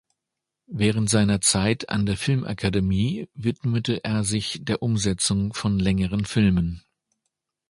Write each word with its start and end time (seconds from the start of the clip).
Während 0.65 1.11
seiner 1.11 1.41
Zeit 1.41 1.89
an 1.89 2.07
der 2.07 2.17
Filmakademie 2.17 3.29
widmete 3.35 4.03
er 4.03 4.23
sich 4.23 4.57
der 4.63 4.81
Umsetzung 4.81 5.53
von 5.53 5.77
längeren 5.77 6.25
Filmen. 6.25 6.81